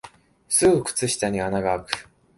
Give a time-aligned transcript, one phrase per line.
[0.49, 2.09] すぐ靴下に穴があく